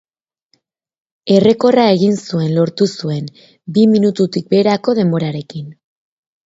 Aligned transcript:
Errekorra 1.35 1.83
egin 1.97 2.17
zuen 2.31 2.51
lortu 2.57 2.89
zuen, 3.01 3.31
bi 3.77 3.87
minututik 3.95 4.53
beherako 4.57 4.99
denborarekin. 5.03 5.75